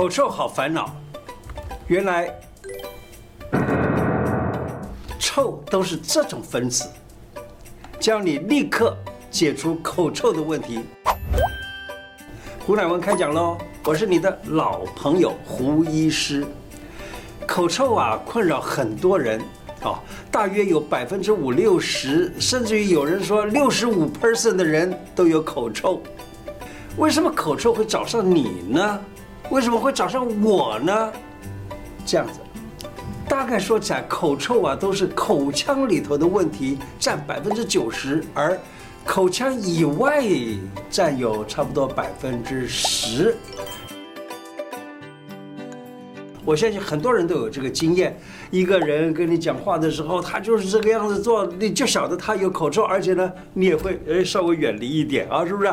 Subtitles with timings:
[0.00, 0.96] 口臭好烦恼，
[1.86, 2.34] 原来
[5.18, 6.88] 臭都是这种分子，
[7.98, 8.96] 教你立刻
[9.30, 10.80] 解除口臭的问题。
[12.64, 16.46] 胡乃文开讲喽，我是你的老朋友胡医师。
[17.46, 19.38] 口臭啊，困扰很多人
[19.82, 19.98] 哦，
[20.30, 26.00] 大约有百分之五六十，甚至于有人说六十五 percent 的人都有口臭。
[26.96, 28.98] 为什么口臭会找上你呢？
[29.50, 31.12] 为什么会找上我呢？
[32.06, 32.38] 这样子，
[33.28, 38.56] 大概说起来，口臭啊，都是口腔里头的问题占百分之九十，而
[39.04, 40.24] 口腔以外
[40.88, 43.36] 占有差不多百分之十。
[46.44, 48.18] 我相信很多人都有这个经验，
[48.50, 55.72] 一个人跟你讲话的时候，他就是这个样子做，你就晓得他有口臭，而且呢，你也会诶稍微远离一点啊，是不是？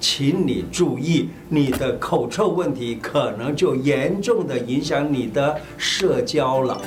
[0.00, 6.80] 请你注意，你的口臭问题可能就严重的影响你的社交了。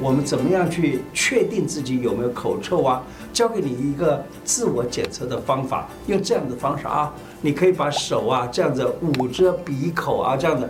[0.00, 3.02] 我们怎么样去确定自己有没有口臭啊？
[3.32, 10.68] 教给你一个自我检测的方法，用这样的方式啊，你可以把手啊这样子捂着鼻口啊，这样子，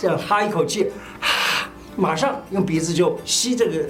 [0.00, 0.86] 这样哈一口气，
[1.96, 3.84] 马上用鼻子就吸这个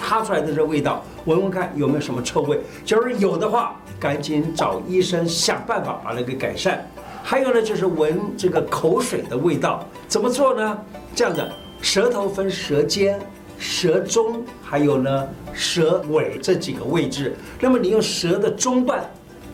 [0.00, 2.60] 哈出来的这味道，闻闻看有没有什么臭味。
[2.84, 6.84] 假如有的话，赶紧找医生想办法把它给改善。
[7.22, 10.78] 还有呢，就是闻这个口水的味道，怎么做呢？
[11.14, 13.20] 这样的，舌头分舌尖、
[13.58, 17.36] 舌中，还有呢舌尾这几个位置。
[17.60, 19.04] 那么你用舌的中段，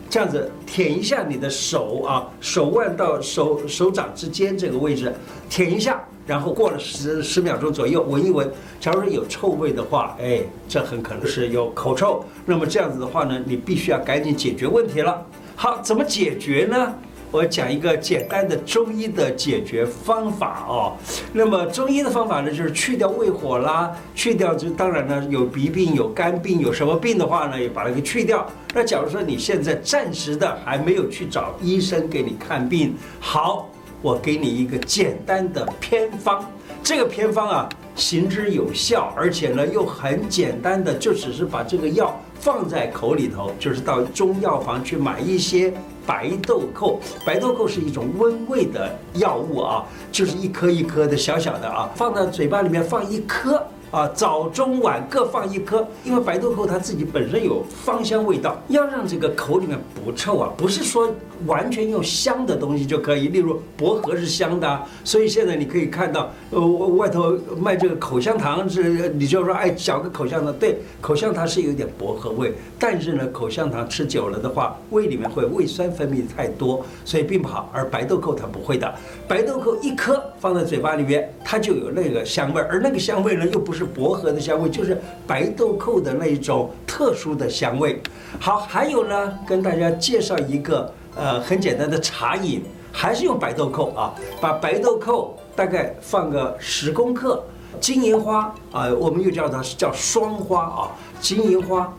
[0.09, 5.13] 这样子舔一下你的手啊，手腕到手手掌之间这个位置，
[5.49, 6.01] 舔一下。
[6.27, 8.47] 然后过了十十秒钟左右，闻一闻，
[8.79, 12.23] 假如说有臭味的话，哎，这很可能是有口臭。
[12.45, 15.25] 那么这样子的话呢，你必须要赶紧解决问题了。
[15.55, 16.93] 好，怎么解决呢？
[17.29, 20.95] 我讲一个简单的中医的解决方法哦。
[21.33, 28.45] 那么中医的方法呢，就是去掉胃火啦，去掉就当然呢有鼻病、有肝病、有什么病的话呢，也把它给去掉。
[28.73, 33.69] 那假如说你现在暂时的还没有去找医生给你看病，好。
[34.01, 36.43] 我给你一个简单的偏方，
[36.83, 45.73] 这个偏方啊，行之有效，而且呢又很简单的，就只是把这个药放在口里头，就是到中药房去买一些
[46.05, 46.99] 白豆蔻。
[47.25, 53.65] 白豆蔻是一种温胃的药物啊，就是一颗一颗的小小的啊，放到嘴巴里面放一颗。
[53.89, 61.09] 啊，早中晚各放一颗，因为白豆蔻它自己本身有芳香味道，要让这个口里面不臭啊，不是说
[61.45, 63.29] 完全用香的东西就可以。
[63.29, 77.69] 例如薄荷是香的，所以现在你可以看到，呃，外头卖这个口香糖是，你就说哎，嚼个口香糖，对，口香糖是有点薄荷味，但是呢，口香糖吃久了的话，胃里面会胃酸分泌太多，所以并不好。
[77.71, 78.93] 而白豆蔻它不会的，
[79.29, 83.76] 白豆蔻一颗放在嘴巴里面，它就有那个香味，而那个香味呢，又不。
[83.77, 88.01] 是薄荷的香味，就是白豆蔻的那一种特殊的香味。
[88.39, 97.43] 好，还有呢，跟大家介绍一个呃很简单的茶饮，还是用白豆蔻啊，把白豆蔻大概放个十公克，
[97.79, 101.93] 金银花啊，我们又叫它叫双花啊，金银花。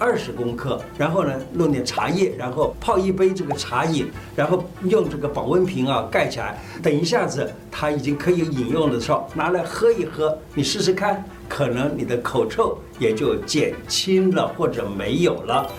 [0.00, 15.70] 二十公克，然后呢，弄点茶叶，然后泡一杯这个茶饮，然后用这个保温瓶啊盖起来，等一下子它已经可以饮用的时候，拿来喝一喝，你试试看，可能你的口臭也就减轻了或者没有了。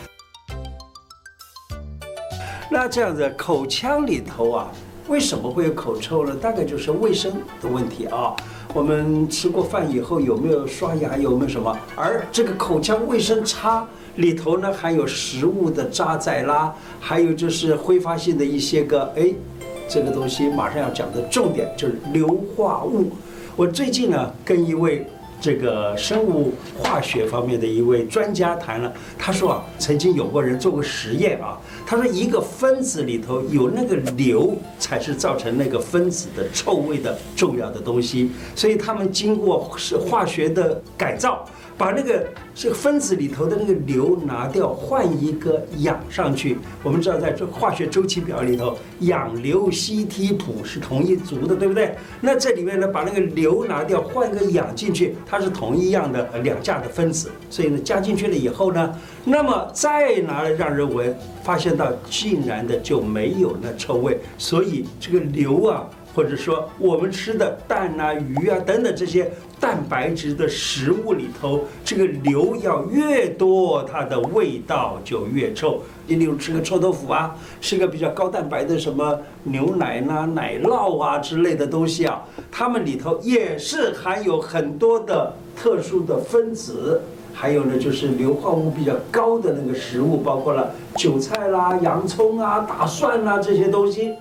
[2.70, 4.72] 那这样子，口腔里头啊，
[5.08, 6.36] 为什么会有口臭呢？
[6.42, 7.32] 大概就是卫生
[7.62, 8.36] 的问题啊。
[8.74, 11.18] 我们吃过饭以后有没有刷牙？
[11.18, 11.78] 有没有什么？
[11.96, 13.86] 而这个口腔卫生差，
[14.16, 19.34] 里头呢含有食物的渣滓啦，还有就是挥发性的一些个哎，
[19.90, 23.12] 这个东西马上要讲的重点就是硫化物。
[23.56, 25.06] 我最近呢跟一位。
[25.42, 41.44] 这个生物化学方面的一位专家谈了，他说啊，曾经有过人做过实验啊，他说一个分子里头有那个硫，才是造成那个分子的臭味的重要的东西，所以他们经过是化学的改造。
[41.78, 42.24] 把那个
[42.54, 46.60] 这个分子里头的那个硫拿掉，换一个氧上去。
[46.84, 51.96] 我们知道，在这化学周期表里头，氧硫西梯普是同一族的，对不对？
[52.20, 57.32] 那这里面呢，把那个硫拿掉，换一个氧进去，它是同一样的两价的分子。
[57.50, 58.94] 所以呢，加进去了以后呢，
[59.24, 64.20] 那么再拿来让人闻，发现到竟然的就没有那臭味。
[64.38, 65.88] 所以这个硫啊。
[66.14, 75.82] 或者说我们吃的蛋啊、鱼啊等等这些蛋白质的食物里头，这个硫要越多，它的味道就越臭。
[76.08, 82.22] 你例如吃个臭豆腐啊，吃个比较高蛋白的什么牛奶呐、奶酪啊之类的东西啊，
[82.52, 87.02] 它们里头也是含有很多的特殊的分子。
[87.34, 94.14] 还有呢，就是硫化物比较高的那个食物，包括了韭菜啦、洋葱啊、大蒜啦这些东西。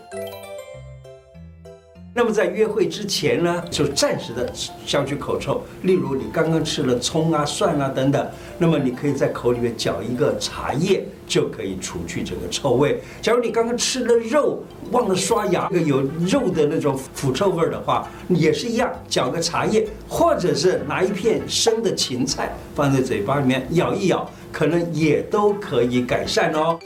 [2.20, 4.46] 那么在约会之前呢，就暂时的
[4.84, 5.62] 消去口臭。
[5.84, 13.00] 例如你刚刚吃了葱啊、蒜啊等等，那么你可以在口里面搅一个茶叶，就可以除去这个臭味。
[13.22, 26.78] 假如你刚刚吃了肉，忘了刷牙，有肉的那种腐臭味的话，也是一样，搅个茶叶，或者是拿一片生的芹菜放在嘴巴里面咬一咬，可能也都可以改善哦。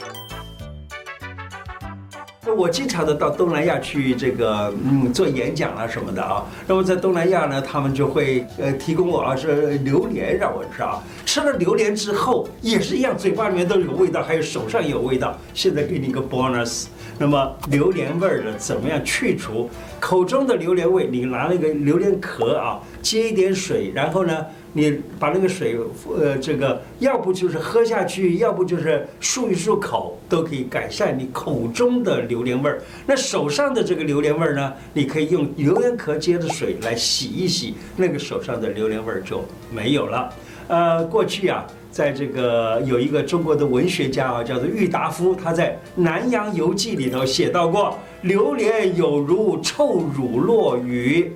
[2.53, 15.37] 我经常的到东南亚去这个嗯做演讲啊什么的啊，那么在东南亚呢，他们就会呃提供我啊是榴莲让我吃啊，吃了榴莲之后也是一样，嘴巴里面都有味道，还有手上有味道。
[15.53, 16.85] 现在给你一个 bonus，
[17.17, 19.69] 那么榴莲味儿的怎么样去除？
[19.99, 24.45] 口中的榴莲味，你拿那个榴莲壳啊，接一点水，然后呢，
[24.77, 25.77] 你把那个水，
[26.19, 32.81] 呃，这个要不就是喝下去，要不就是漱一漱口，都可以改善你口中的榴莲味儿。
[33.07, 40.29] 那手上的这个榴莲味儿呢，你可以用榴莲壳接的水来洗一洗，那个手上的榴莲味儿就没有了。
[40.67, 51.31] 呃，过去啊，在这个有一个中国的文学家啊，叫做郁达夫，他在《南洋游记》里头写到过，榴莲有如臭乳酪与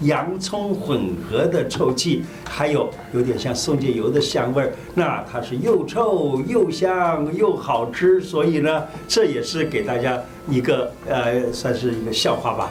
[0.00, 12.70] 洋葱混合的臭气，还有有点像松节油的香味儿，那它是又臭又香又好吃，所以呢，这也是给大家一个呃，算是一个笑话吧。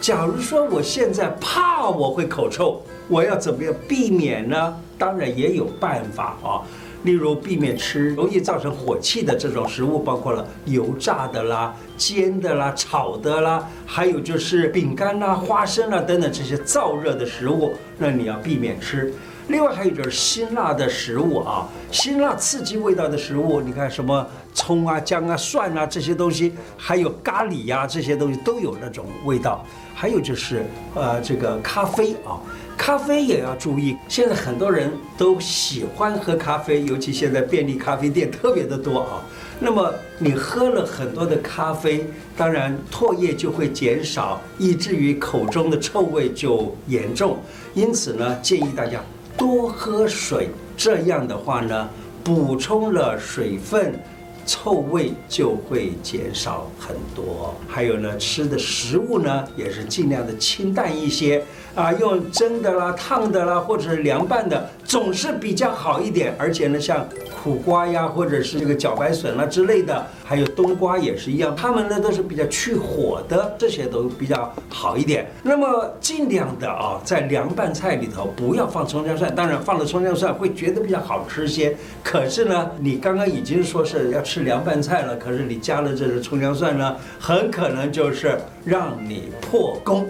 [0.00, 4.76] 假如说我现在怕我会口臭，我要怎么样避免呢？
[4.98, 6.62] 当然也有办法啊。
[7.04, 19.12] 例如，避免吃容易造成火气的这种食物，包括了油炸的啦、煎的啦、炒的啦，还有就是饼干啦、花生啦等等这些燥热的食物，那你要避免吃。
[19.48, 29.64] 另外还有就是辛辣的食物啊，辛辣刺激味道的食物，你看什么葱啊、姜啊、蒜啊这些东西，还有咖喱呀、这些东西都有那种味道。
[29.94, 32.36] 还有就是呃这个咖啡啊。
[32.76, 39.24] 咖啡也要注意，现在很多人都喜欢喝咖啡，尤其现在便利咖啡店特别的多啊。
[39.58, 42.06] 那么你喝了很多的咖啡，
[42.36, 47.38] 当然唾液就会减少，以至于口中的臭味就严重。
[47.74, 49.00] 因此呢，建议大家
[49.36, 51.88] 多喝水，这样的话呢，
[52.22, 53.98] 补充了水分。
[54.46, 57.54] 臭味就会减少很多。
[57.68, 61.44] 还有呢，吃的食物呢也是尽量的清淡一些
[61.74, 66.34] 啊，用蒸的啦、烫的啦，或者是凉拌的，总是比较好一点。
[66.38, 67.06] 而且呢，像
[67.42, 75.30] 苦瓜呀，或者是这个茭白笋啊之类的，还有冬瓜也是一样，它们呢都是比较去火的，这些都比较好一点。
[75.42, 81.76] 那么尽量的啊，在凉拌菜里头不要放葱姜蒜，当然放了葱姜蒜会觉得比较好吃些。
[82.02, 84.46] 可是呢，你刚刚已经说是要吃。
[84.46, 90.06] 凉拌菜了，可是你加了这个葱姜蒜呢，很可能就是让你破功。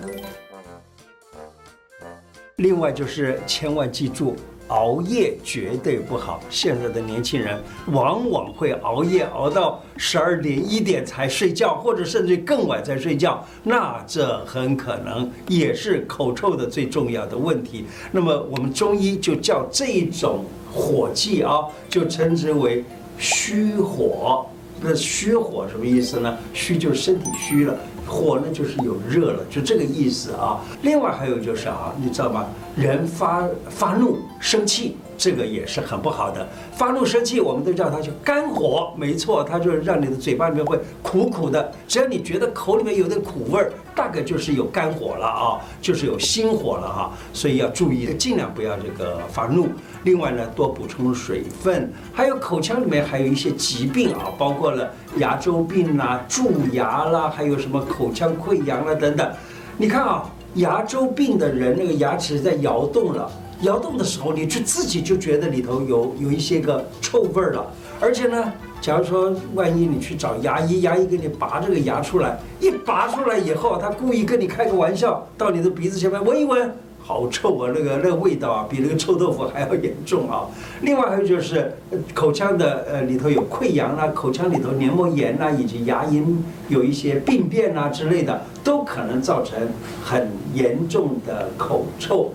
[2.56, 4.36] 另外就是千万记住，
[4.68, 6.40] 熬夜绝对不好。
[6.50, 17.84] 现在的年轻人往往会熬夜熬到十二点一点才睡觉，或者甚至更晚才睡觉，那这很可能也是口臭的最重要的问题。
[18.12, 22.84] 那么我们中医就叫这种火气啊，就称之为。
[23.18, 24.44] 虚火，
[24.80, 26.36] 那虚火什么意思呢？
[26.52, 30.60] 虚就是身体虚了，火呢就是有热了，就这个意思啊。
[30.82, 32.46] 另外还有就是啊，你知道吗？
[32.76, 36.46] 人发发怒、生气，这个也是很不好的。
[36.72, 41.72] 发怒、生气，我们都叫它叫肝火，没错，它就是让你的嘴巴里面会苦苦的。
[41.88, 47.12] 只要你觉得口里面有点苦味儿，大概就是有肝火了啊，就是有心火了哈。
[47.32, 49.68] 所以要注意，尽量不要这个发怒。
[50.04, 59.32] 另外呢，多补充水分，还有口腔里面还有一些疾病啊，包括了牙周病啦、蛀牙啦，还有什么口腔溃疡啦等等。
[59.76, 63.30] 你看啊，牙周病的人那个牙齿在摇动了，
[63.62, 67.66] 摇动的时候，你就自己就觉得里头有有一些个臭味儿了。
[67.98, 76.70] 而且呢，假如说万一你去找牙医，牙医给你拔这个牙出来，一拔出来以后，他故意跟你开个玩笑，到你的鼻子前面闻一闻。
[76.98, 80.44] 好臭啊，那个那个味道啊，比那个臭豆腐还要严重啊。
[80.82, 81.72] 另外还有就是
[82.12, 86.34] 口腔的呃里头有溃疡啦，口腔里头黏膜炎啦，以及牙龈
[86.68, 89.56] 有一些病变啊之类的，都可能造成
[90.04, 92.32] 很严重的口臭。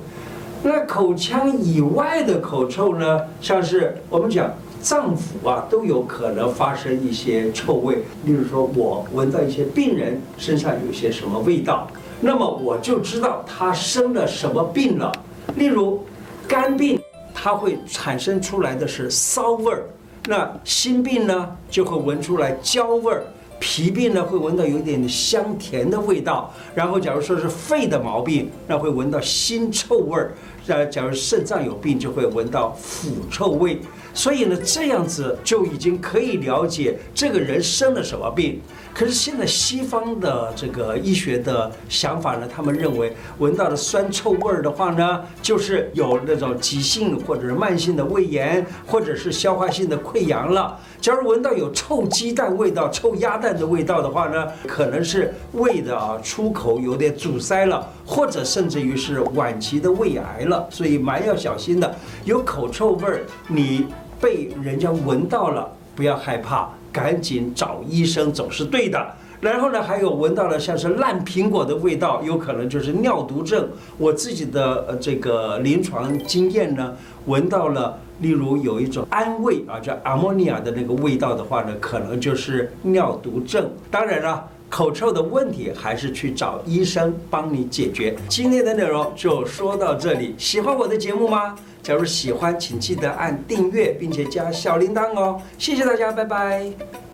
[0.63, 8.03] 那口腔以外的口臭呢，像是我们讲脏腑啊，都有可能发生一些臭味。
[8.25, 11.87] 例如说，我闻到一些病人身上有些什么味道。
[12.19, 15.11] 那么我就知道他生了什么病了，
[15.55, 16.05] 例如
[16.47, 17.01] 肝病，
[17.33, 19.79] 它会产生出来的是骚味儿；
[20.27, 23.21] 那心病呢，就会闻出来焦味儿；
[23.61, 30.31] 脾病呢，会闻到有点香甜的味道；然后假如说是肺的毛病，那会闻到腥臭味儿；
[30.67, 33.79] 呃，假如肾脏有病，就会闻到腐臭味。
[34.13, 38.61] 所以呢，这样子就已经可以了解这个人生了什么病。
[38.93, 50.77] 可是现在西方的这个医学的想法呢，他们认为闻到的酸臭味儿的话呢，就是有那种急性或者是慢性的胃炎，或者是消化性的溃疡了。
[50.99, 60.67] 假如闻到有臭鸡蛋味道、臭鸭蛋的味道的话呢，可能是胃的啊出口有点阻塞了，或者甚至于是晚期的胃癌了。
[60.69, 63.87] 所以蛮要小心的，有口臭味儿，你
[64.19, 66.69] 被人家闻到了，不要害怕。
[66.93, 69.01] 赶紧找医生总是对的。
[69.39, 73.65] 然后呢，还有闻到了像是烂苹果的味道，有可能就是尿毒症。
[73.97, 76.93] 我自己的呃这个临床经验呢，
[77.27, 83.71] 闻到了，例如有一种氨味啊，叫阿莫尼亚的那个味道的话呢，可能就是尿毒症。
[83.89, 88.15] 当然了，口臭的问题还是去找医生帮你解决。
[88.29, 91.55] 今天的内容就说到这里，喜欢我的节目吗？
[91.83, 95.41] 假如喜欢，请记得按订阅，并且加小铃铛哦。
[95.57, 97.10] 谢谢大家，拜拜。